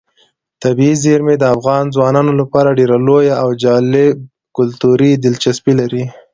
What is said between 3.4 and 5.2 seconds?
او جالب کلتوري